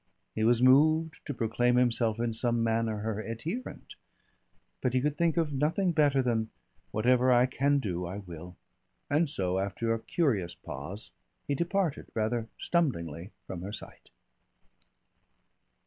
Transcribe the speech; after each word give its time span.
He 0.33 0.43
was 0.43 0.63
moved 0.63 1.23
to 1.27 1.33
proclaim 1.35 1.75
himself 1.75 2.19
in 2.19 2.33
some 2.33 2.63
manner 2.63 2.97
her 3.01 3.19
adherent, 3.21 3.93
but 4.81 4.95
he 4.95 4.99
could 4.99 5.15
think 5.15 5.37
of 5.37 5.53
nothing 5.53 5.91
better 5.91 6.23
than: 6.23 6.49
"Whatever 6.89 7.31
I 7.31 7.45
can 7.45 7.77
do 7.77 8.07
I 8.07 8.17
will." 8.17 8.57
And 9.11 9.29
so, 9.29 9.59
after 9.59 9.93
a 9.93 9.99
curious 9.99 10.55
pause, 10.55 11.11
he 11.47 11.53
departed, 11.53 12.07
rather 12.15 12.47
stumblingly, 12.57 13.29
from 13.45 13.61
her 13.61 13.71
sight. 13.71 14.09